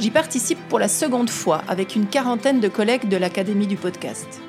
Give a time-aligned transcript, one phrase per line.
[0.00, 4.40] J'y participe pour la seconde fois avec une quarantaine de collègues de l'Académie du podcast.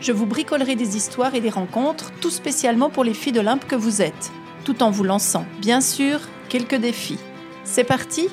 [0.00, 3.74] Je vous bricolerai des histoires et des rencontres, tout spécialement pour les filles d'Olympe que
[3.74, 4.32] vous êtes,
[4.64, 7.18] tout en vous lançant, bien sûr, quelques défis.
[7.64, 8.28] C'est parti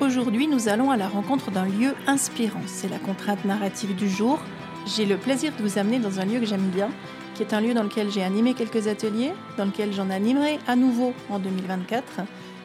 [0.00, 2.62] Aujourd'hui, nous allons à la rencontre d'un lieu inspirant.
[2.66, 4.40] C'est la contrainte narrative du jour.
[4.84, 6.88] J'ai le plaisir de vous amener dans un lieu que j'aime bien,
[7.34, 10.74] qui est un lieu dans lequel j'ai animé quelques ateliers, dans lequel j'en animerai à
[10.74, 12.02] nouveau en 2024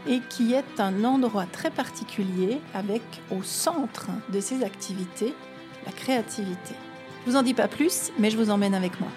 [0.07, 3.01] et qui est un endroit très particulier avec
[3.31, 5.33] au centre de ses activités
[5.85, 6.75] la créativité.
[7.25, 9.09] Je vous en dis pas plus, mais je vous emmène avec moi.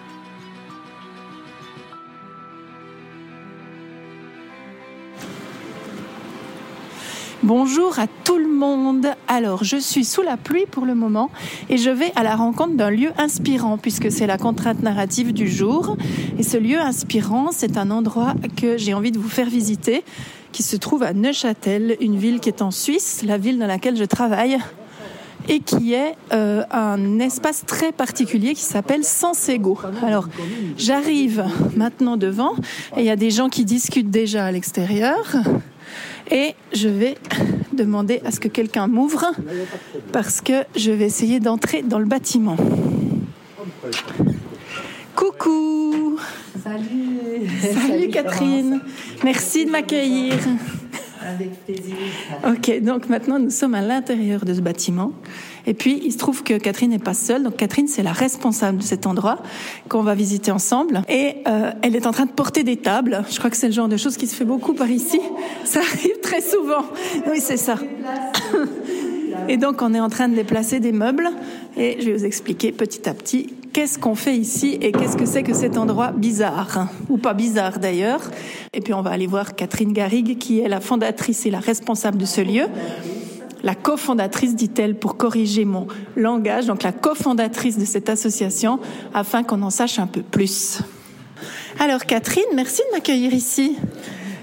[7.43, 9.07] Bonjour à tout le monde.
[9.27, 11.31] Alors, je suis sous la pluie pour le moment
[11.69, 15.47] et je vais à la rencontre d'un lieu inspirant puisque c'est la contrainte narrative du
[15.47, 15.97] jour.
[16.37, 20.03] Et ce lieu inspirant, c'est un endroit que j'ai envie de vous faire visiter
[20.51, 23.97] qui se trouve à Neuchâtel, une ville qui est en Suisse, la ville dans laquelle
[23.97, 24.57] je travaille
[25.49, 29.77] et qui est euh, un espace très particulier qui s'appelle Sansego.
[30.03, 30.27] Alors,
[30.77, 32.53] j'arrive maintenant devant
[32.95, 35.35] et il y a des gens qui discutent déjà à l'extérieur.
[36.29, 37.17] Et je vais
[37.73, 39.31] demander à ce que quelqu'un m'ouvre
[40.13, 42.55] parce que je vais essayer d'entrer dans le bâtiment.
[45.15, 45.90] Coucou
[46.63, 47.47] Salut
[47.87, 48.81] Salut, Catherine
[49.23, 50.35] Merci de m'accueillir.
[51.27, 51.95] Avec plaisir.
[52.47, 55.11] Ok, donc maintenant nous sommes à l'intérieur de ce bâtiment.
[55.65, 57.43] Et puis il se trouve que Catherine n'est pas seule.
[57.43, 59.41] Donc Catherine c'est la responsable de cet endroit
[59.87, 61.03] qu'on va visiter ensemble.
[61.09, 63.23] Et euh, elle est en train de porter des tables.
[63.29, 65.19] Je crois que c'est le genre de choses qui se fait beaucoup par ici.
[65.63, 66.85] Ça arrive très souvent.
[67.29, 67.75] Oui c'est ça.
[69.47, 71.29] Et donc on est en train de déplacer des meubles.
[71.77, 75.25] Et je vais vous expliquer petit à petit qu'est-ce qu'on fait ici et qu'est-ce que
[75.25, 78.21] c'est que cet endroit bizarre, ou pas bizarre d'ailleurs.
[78.73, 82.17] Et puis on va aller voir Catherine Garrigue, qui est la fondatrice et la responsable
[82.17, 82.65] de ce lieu.
[83.63, 88.79] La cofondatrice, dit-elle, pour corriger mon langage, donc la cofondatrice de cette association,
[89.13, 90.79] afin qu'on en sache un peu plus.
[91.79, 93.77] Alors Catherine, merci de m'accueillir ici.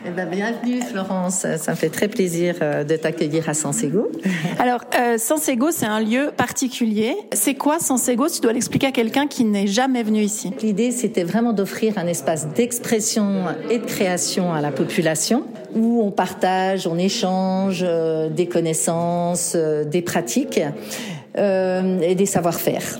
[0.09, 4.11] Eh ben, bienvenue Florence, ça me fait très plaisir euh, de t'accueillir à Sansego.
[4.59, 7.15] Alors, euh, Sansego, c'est un lieu particulier.
[7.35, 10.51] C'est quoi Sansego Tu dois l'expliquer à quelqu'un qui n'est jamais venu ici.
[10.63, 16.11] L'idée, c'était vraiment d'offrir un espace d'expression et de création à la population où on
[16.11, 20.59] partage, on échange euh, des connaissances, euh, des pratiques
[21.37, 22.99] et des savoir-faire.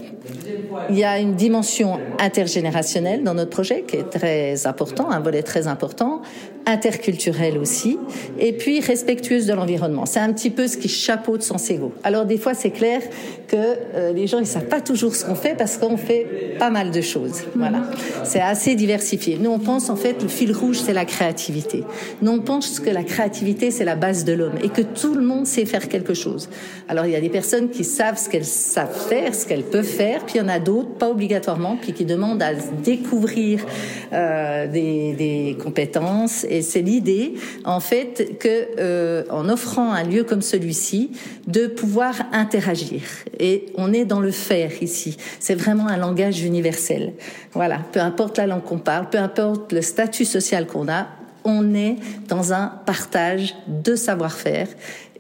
[0.91, 5.43] Il y a une dimension intergénérationnelle dans notre projet qui est très important, un volet
[5.43, 6.23] très important,
[6.69, 7.99] interculturel aussi,
[8.39, 10.05] et puis respectueuse de l'environnement.
[10.07, 11.93] C'est un petit peu ce qui chapeaute Sansego.
[12.05, 13.01] Alors des fois, c'est clair
[13.49, 16.69] que euh, les gens ils savent pas toujours ce qu'on fait parce qu'on fait pas
[16.69, 17.45] mal de choses.
[17.57, 17.83] Voilà,
[18.25, 19.39] c'est assez diversifié.
[19.41, 21.85] Nous, on pense en fait le fil rouge, c'est la créativité.
[22.21, 25.23] Nous, on pense que la créativité, c'est la base de l'homme et que tout le
[25.23, 26.51] monde sait faire quelque chose.
[26.89, 29.85] Alors il y a des personnes qui savent ce qu'elles savent faire, ce qu'elles peuvent
[29.85, 33.65] faire, puis il y en a d'autres, pas obligatoirement, puis qui demandent à découvrir
[34.13, 36.45] euh, des, des compétences.
[36.45, 41.13] Et c'est l'idée, en fait, que euh, en offrant un lieu comme celui-ci,
[41.47, 43.03] de pouvoir interagir.
[43.39, 45.17] Et on est dans le faire ici.
[45.41, 47.13] C'est vraiment un langage universel.
[47.53, 47.81] Voilà.
[47.93, 51.09] Peu importe la langue qu'on parle, peu importe le statut social qu'on a,
[51.45, 51.97] on est
[52.29, 54.69] dans un partage de savoir-faire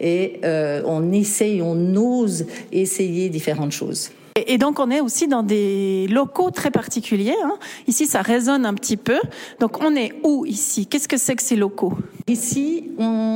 [0.01, 4.11] et euh, on essaye, on ose essayer différentes choses.
[4.47, 7.35] Et donc on est aussi dans des locaux très particuliers.
[7.45, 7.55] Hein.
[7.87, 9.19] Ici, ça résonne un petit peu.
[9.61, 10.87] Donc on est où ici?
[10.87, 11.95] Qu'est-ce que c'est que ces locaux?
[12.29, 12.91] Ici,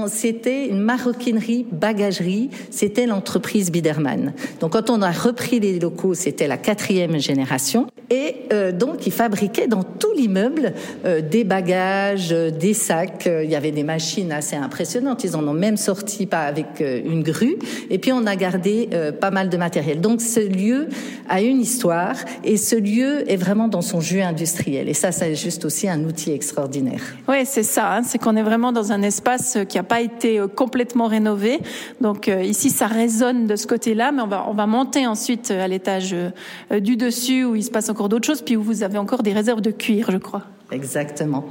[0.08, 2.50] c'était une maroquinerie, bagagerie.
[2.70, 4.34] C'était l'entreprise Biderman.
[4.60, 7.86] Donc quand on a repris les locaux, c'était la quatrième génération.
[8.10, 10.74] Et euh, donc ils fabriquaient dans tout l'immeuble
[11.06, 13.26] euh, des bagages, euh, des sacs.
[13.26, 15.24] Il y avait des machines assez impressionnantes.
[15.24, 17.56] Ils en ont même sorti pas avec une grue.
[17.88, 18.88] Et puis on a gardé
[19.20, 20.00] pas mal de matériel.
[20.00, 20.88] Donc ce lieu
[21.28, 24.88] a une histoire et ce lieu est vraiment dans son jus industriel.
[24.88, 27.02] Et ça, c'est juste aussi un outil extraordinaire.
[27.28, 27.94] Oui, c'est ça.
[27.94, 31.60] Hein, c'est qu'on est vraiment dans un espace qui n'a pas été euh, complètement rénové.
[32.00, 35.50] Donc euh, ici, ça résonne de ce côté-là, mais on va on va monter ensuite
[35.50, 38.82] à l'étage euh, du dessus où il se passe encore d'autres choses, puis où vous
[38.82, 40.42] avez encore des réserves de cuir, je crois.
[40.70, 41.44] Exactement.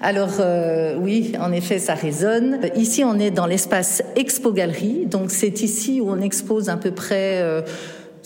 [0.00, 2.60] Alors euh, oui, en effet, ça résonne.
[2.76, 6.90] Ici, on est dans l'espace Expo Galerie, donc c'est ici où on expose à peu
[6.90, 7.42] près.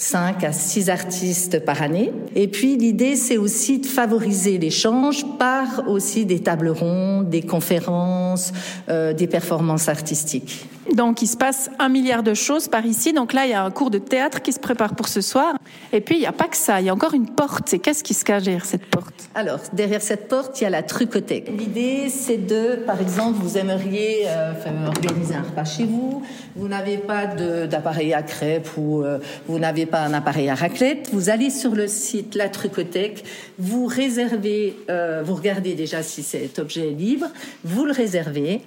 [0.03, 2.13] Euh, 5 à 6 artistes par année.
[2.35, 8.53] Et puis l'idée, c'est aussi de favoriser l'échange par aussi des tables rondes, des conférences,
[8.89, 10.67] euh, des performances artistiques.
[10.95, 13.13] Donc il se passe un milliard de choses par ici.
[13.13, 15.55] Donc là, il y a un cours de théâtre qui se prépare pour ce soir.
[15.93, 17.73] Et puis il n'y a pas que ça, il y a encore une porte.
[17.75, 19.15] Et qu'est-ce qui se cache derrière cette porte?
[19.35, 21.51] Alors, derrière cette porte, il y a la trucothèque.
[21.57, 24.53] L'idée, c'est de, par exemple, vous aimeriez euh,
[24.87, 26.23] organiser un repas chez vous,
[26.57, 31.11] vous n'avez pas d'appareil à crêpes ou euh, vous n'avez pas un appareil à raclette,
[31.13, 33.25] vous allez sur le site La Trucothèque,
[33.59, 37.27] vous réservez, euh, vous regardez déjà si cet objet est libre,
[37.65, 38.63] vous le réservez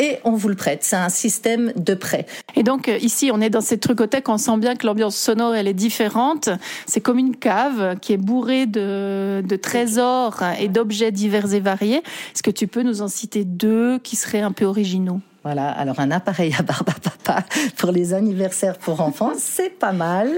[0.00, 0.82] et on vous le prête.
[0.82, 2.26] C'est un système de prêt.
[2.56, 5.54] Et donc euh, ici, on est dans cette trucothèque, on sent bien que l'ambiance sonore,
[5.54, 6.48] elle est différente.
[6.86, 12.02] C'est comme une cave qui est bourrée de, de trésors et d'objets divers et variés.
[12.34, 15.20] Est-ce que tu peux nous en citer deux qui seraient un peu originaux?
[15.42, 17.44] Voilà, alors un appareil à barbe à papa
[17.78, 20.28] pour les anniversaires pour enfants, c'est pas mal.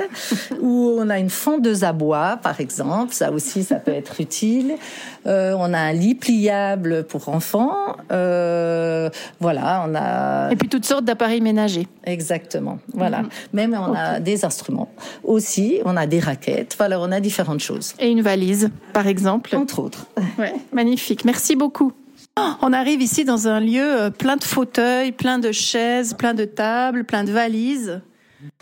[0.60, 4.76] Ou on a une fondeuse à bois, par exemple, ça aussi, ça peut être utile.
[5.26, 7.96] Euh, on a un lit pliable pour enfants.
[8.12, 9.10] Euh,
[9.40, 10.50] voilà, on a.
[10.52, 11.88] Et puis toutes sortes d'appareils ménagers.
[12.04, 12.78] Exactement.
[12.94, 13.22] Voilà.
[13.22, 13.28] Mhm.
[13.54, 14.90] Même on a des instruments.
[15.24, 16.76] Aussi, on a des raquettes.
[16.78, 17.94] Voilà, on a différentes choses.
[17.98, 19.56] Et une valise, par exemple.
[19.56, 20.06] Entre autres.
[20.38, 21.24] Ouais, magnifique.
[21.24, 21.92] Merci beaucoup.
[22.60, 26.44] On arrive ici dans un lieu euh, plein de fauteuils, plein de chaises, plein de
[26.44, 28.00] tables, plein de valises.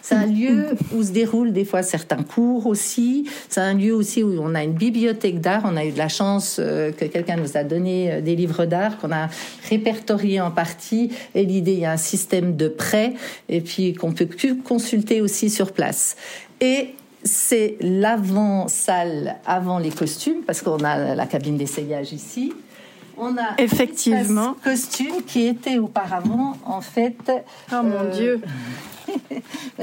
[0.02, 3.28] C'est un lieu où se déroulent des fois certains cours aussi.
[3.48, 5.62] C'est un lieu aussi où on a une bibliothèque d'art.
[5.64, 8.66] On a eu de la chance euh, que quelqu'un nous a donné euh, des livres
[8.66, 9.28] d'art qu'on a
[9.68, 11.10] répertoriés en partie.
[11.34, 13.14] Et l'idée, il y a un système de prêt
[13.48, 14.28] et puis qu'on peut
[14.64, 16.16] consulter aussi sur place.
[16.60, 16.94] Et
[17.24, 22.52] c'est l'avant-salle avant les costumes parce qu'on a la cabine d'essayage ici
[23.16, 27.32] on a effectivement costume qui était auparavant en fait.
[27.72, 28.38] Oh mon euh,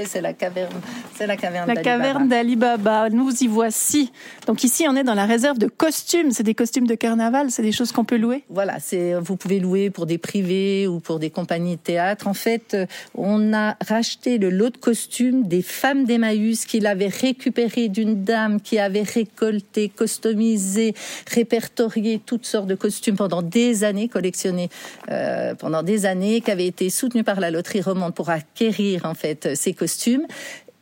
[0.06, 0.74] C'est la caverne,
[1.16, 1.68] c'est la caverne.
[1.68, 3.10] La caverne d'Ali Baba.
[3.10, 4.12] Nous y voici.
[4.46, 6.32] Donc ici, on est dans la réserve de costumes.
[6.32, 7.52] C'est des costumes de carnaval.
[7.52, 8.44] C'est des choses qu'on peut louer.
[8.50, 12.28] Voilà, c'est vous pouvez louer pour des privés ou pour des compagnies de théâtre.
[12.28, 12.78] En fait,
[13.16, 18.62] on a racheté le lot de costumes des femmes d'Emmaüs qu'il avait récupéré d'une dame
[18.62, 20.94] qui avait récolté, customisé,
[21.32, 24.70] répertorié toutes sortes de costumes pendant des années, collectionnés
[25.10, 29.14] euh, pendant des années, qui avait été soutenu par la loterie romande pour acquérir en
[29.18, 30.26] fait ces costumes.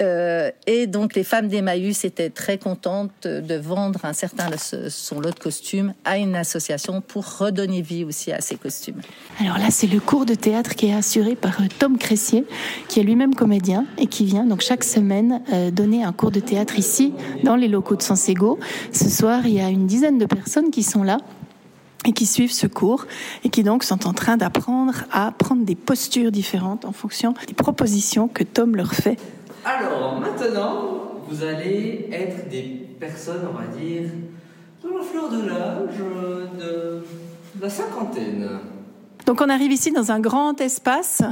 [0.02, 5.30] Euh, et donc les femmes d'Emmaüs étaient très contentes de vendre un certain son lot
[5.30, 9.00] de costumes à une association pour redonner vie aussi à ces costumes.
[9.40, 12.46] Alors là, c'est le cours de théâtre qui est assuré par euh, Tom Cressier,
[12.90, 16.42] qui est lui-même comédien et qui vient donc chaque semaine euh, donner un cours de
[16.42, 18.60] théâtre ici dans les locaux de Sansego.
[18.92, 21.20] Ce soir, il y a une dizaine de personnes qui sont là
[22.06, 23.06] et qui suivent ce cours
[23.44, 27.54] et qui donc sont en train d'apprendre à prendre des postures différentes en fonction des
[27.54, 29.18] propositions que Tom leur fait.
[29.66, 34.10] Alors maintenant, vous allez être des personnes, on va dire,
[34.84, 37.04] de la fleur de l'âge, de
[37.60, 38.48] la cinquantaine.
[39.26, 41.24] Donc on arrive ici dans un grand espace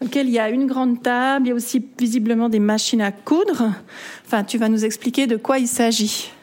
[0.00, 3.00] dans lequel il y a une grande table, il y a aussi visiblement des machines
[3.00, 3.72] à coudre.
[4.26, 6.33] Enfin, tu vas nous expliquer de quoi il s'agit.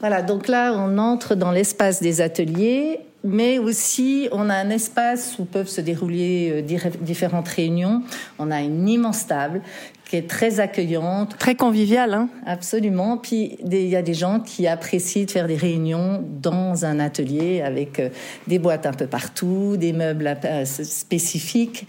[0.00, 5.36] Voilà, donc là, on entre dans l'espace des ateliers, mais aussi on a un espace
[5.38, 8.02] où peuvent se dérouler euh, différentes réunions.
[8.38, 9.60] On a une immense table
[10.08, 11.36] qui est très accueillante.
[11.38, 13.18] Très conviviale, hein Absolument.
[13.18, 17.60] Puis il y a des gens qui apprécient de faire des réunions dans un atelier
[17.60, 18.08] avec euh,
[18.46, 21.86] des boîtes un peu partout, des meubles euh, spécifiques.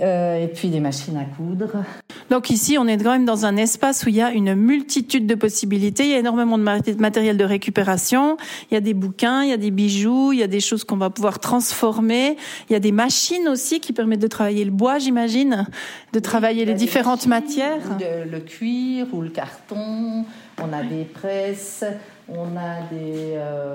[0.00, 1.84] Euh, et puis des machines à coudre.
[2.30, 5.26] Donc ici, on est quand même dans un espace où il y a une multitude
[5.26, 6.04] de possibilités.
[6.04, 8.38] Il y a énormément de matériel de récupération.
[8.70, 10.84] Il y a des bouquins, il y a des bijoux, il y a des choses
[10.84, 12.36] qu'on va pouvoir transformer.
[12.68, 15.66] Il y a des machines aussi qui permettent de travailler le bois, j'imagine,
[16.12, 17.98] de travailler les différentes matières.
[18.00, 20.24] le cuir ou le carton.
[20.62, 21.84] On a des presses.
[22.28, 23.74] On a des euh,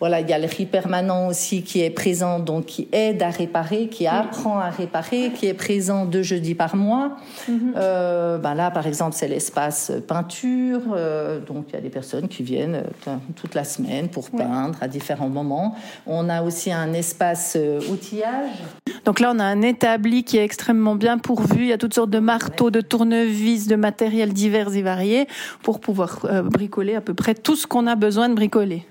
[0.00, 3.30] voilà, il y a le riz permanent aussi qui est présent, donc qui aide à
[3.30, 7.16] réparer, qui apprend à réparer, qui est présent deux jeudis par mois.
[7.48, 7.74] Mhm.
[7.76, 10.80] euh, ben là, par exemple, c'est l'espace peinture.
[10.92, 14.78] Euh, donc, il y a des personnes qui viennent euh, toute la semaine pour peindre
[14.80, 15.74] à différents moments.
[16.06, 18.52] On a aussi un espace euh, outillage.
[19.04, 21.62] Donc là, on a un établi qui est extrêmement bien pourvu.
[21.62, 25.26] Il y a toutes sortes de marteaux, de tournevis, de matériel divers et variés
[25.62, 28.84] pour pouvoir bricoler à peu près tout ce qu'on a besoin de bricoler.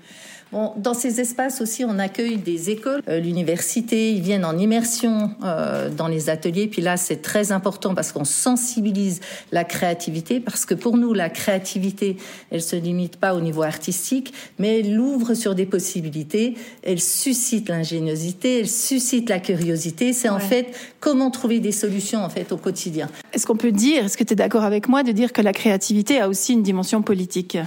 [0.50, 5.30] Bon, dans ces espaces aussi, on accueille des écoles, euh, l'université, ils viennent en immersion
[5.44, 6.68] euh, dans les ateliers.
[6.68, 9.20] Puis là, c'est très important parce qu'on sensibilise
[9.52, 12.16] la créativité, parce que pour nous, la créativité,
[12.50, 17.68] elle se limite pas au niveau artistique, mais elle ouvre sur des possibilités, elle suscite
[17.68, 20.14] l'ingéniosité, elle suscite la curiosité.
[20.14, 23.10] C'est en fait comment trouver des solutions en fait au quotidien.
[23.34, 25.52] Est-ce qu'on peut dire, est-ce que tu es d'accord avec moi de dire que la
[25.52, 27.58] créativité a aussi une dimension politique?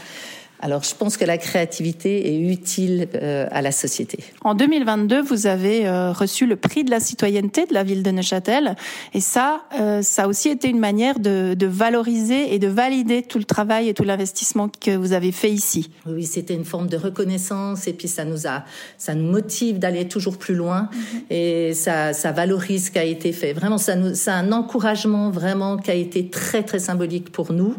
[0.61, 4.19] Alors, je pense que la créativité est utile euh, à la société.
[4.43, 8.11] En 2022, vous avez euh, reçu le prix de la citoyenneté de la ville de
[8.11, 8.75] Neuchâtel,
[9.13, 13.23] et ça, euh, ça a aussi été une manière de, de, valoriser et de valider
[13.23, 15.89] tout le travail et tout l'investissement que vous avez fait ici.
[16.05, 18.63] Oui, c'était une forme de reconnaissance, et puis ça nous a,
[18.99, 21.33] ça nous motive d'aller toujours plus loin, mm-hmm.
[21.33, 23.53] et ça, ça valorise ce qui a été fait.
[23.53, 27.75] Vraiment, ça nous, c'est un encouragement vraiment qui a été très très symbolique pour nous.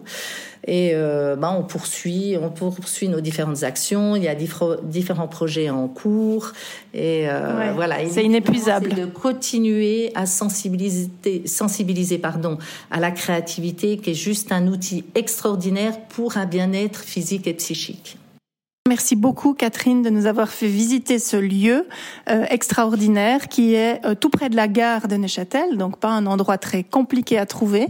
[0.66, 4.16] Et euh, ben, on poursuit, on poursuit nos différentes actions.
[4.16, 6.52] Il y a différents projets en cours.
[6.94, 7.96] Et euh, voilà.
[8.08, 8.90] C'est inépuisable.
[8.94, 11.10] de continuer à sensibiliser,
[11.46, 12.58] sensibiliser pardon,
[12.90, 18.18] à la créativité, qui est juste un outil extraordinaire pour un bien-être physique et psychique.
[18.88, 21.86] Merci beaucoup Catherine de nous avoir fait visiter ce lieu
[22.28, 26.26] euh, extraordinaire qui est euh, tout près de la gare de Neuchâtel, donc pas un
[26.26, 27.86] endroit très compliqué à trouver.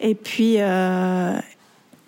[0.00, 1.38] Et puis euh,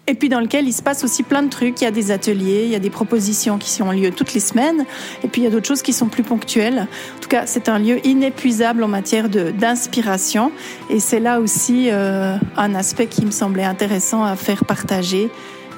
[0.07, 1.81] et puis dans lequel il se passe aussi plein de trucs.
[1.81, 4.41] Il y a des ateliers, il y a des propositions qui ont lieu toutes les
[4.41, 4.85] semaines,
[5.23, 6.87] et puis il y a d'autres choses qui sont plus ponctuelles.
[7.17, 10.53] En tout cas, c'est un lieu inépuisable en matière d'inspiration,
[10.91, 15.31] et c'est là aussi euh, un aspect qui me semblait intéressant à faire partager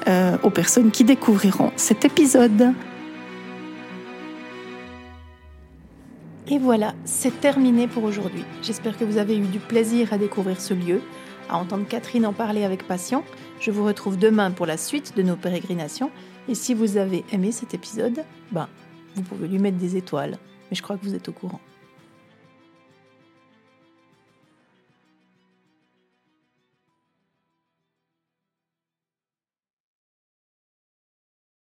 [0.07, 2.73] euh, aux personnes qui découvriront cet épisode.
[6.51, 8.43] Et voilà, c'est terminé pour aujourd'hui.
[8.63, 10.99] J'espère que vous avez eu du plaisir à découvrir ce lieu,
[11.49, 13.23] à entendre Catherine en parler avec passion.
[13.59, 16.11] Je vous retrouve demain pour la suite de nos pérégrinations.
[16.47, 18.67] Et si vous avez aimé cet épisode, ben,
[19.15, 20.37] vous pouvez lui mettre des étoiles.
[20.69, 21.59] Mais je crois que vous êtes au courant.